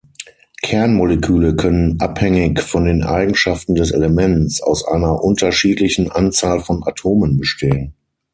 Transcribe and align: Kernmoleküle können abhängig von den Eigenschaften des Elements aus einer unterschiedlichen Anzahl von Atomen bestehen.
Kernmoleküle 0.63 1.55
können 1.55 1.99
abhängig 2.01 2.59
von 2.63 2.85
den 2.85 3.03
Eigenschaften 3.03 3.75
des 3.75 3.91
Elements 3.91 4.59
aus 4.59 4.83
einer 4.83 5.23
unterschiedlichen 5.23 6.09
Anzahl 6.09 6.59
von 6.59 6.81
Atomen 6.83 7.37
bestehen. 7.37 7.93